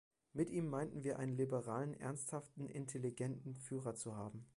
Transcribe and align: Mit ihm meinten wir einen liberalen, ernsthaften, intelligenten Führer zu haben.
Mit 0.33 0.49
ihm 0.49 0.67
meinten 0.67 1.03
wir 1.03 1.19
einen 1.19 1.37
liberalen, 1.37 1.93
ernsthaften, 1.93 2.67
intelligenten 2.69 3.53
Führer 3.53 3.93
zu 3.93 4.17
haben. 4.17 4.47